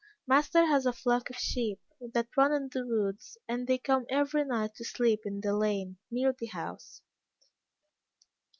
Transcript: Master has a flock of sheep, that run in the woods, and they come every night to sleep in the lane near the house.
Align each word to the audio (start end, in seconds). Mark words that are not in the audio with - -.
Master 0.25 0.65
has 0.65 0.87
a 0.87 0.93
flock 0.93 1.29
of 1.29 1.35
sheep, 1.35 1.79
that 2.01 2.35
run 2.35 2.51
in 2.51 2.69
the 2.69 2.83
woods, 2.87 3.37
and 3.47 3.67
they 3.67 3.77
come 3.77 4.07
every 4.09 4.43
night 4.43 4.73
to 4.77 4.83
sleep 4.83 5.27
in 5.27 5.41
the 5.41 5.55
lane 5.55 5.97
near 6.09 6.33
the 6.33 6.47
house. 6.47 7.03